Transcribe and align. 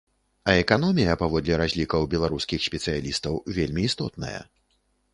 А 0.51 0.53
эканомія, 0.61 1.13
паводле 1.23 1.59
разлікаў 1.63 2.09
беларускіх 2.15 2.65
спецыялістаў, 2.71 3.33
вельмі 3.59 3.81
істотная. 3.93 4.37